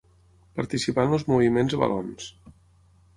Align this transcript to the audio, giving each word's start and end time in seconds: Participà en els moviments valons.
Participà 0.59 1.05
en 1.09 1.13
els 1.17 1.27
moviments 1.31 1.75
valons. 1.83 2.31